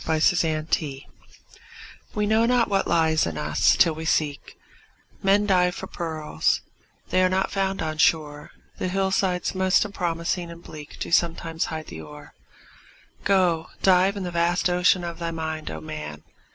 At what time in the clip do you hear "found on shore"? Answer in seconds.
7.51-8.49